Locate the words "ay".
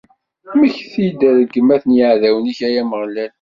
2.67-2.75